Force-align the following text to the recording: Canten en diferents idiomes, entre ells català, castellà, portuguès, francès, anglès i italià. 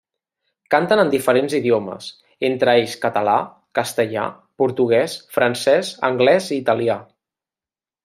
Canten 0.75 1.01
en 1.03 1.11
diferents 1.13 1.55
idiomes, 1.57 2.07
entre 2.49 2.75
ells 2.81 2.97
català, 3.05 3.37
castellà, 3.81 4.27
portuguès, 4.65 5.19
francès, 5.39 5.97
anglès 6.13 6.53
i 6.59 6.63
italià. 6.67 7.01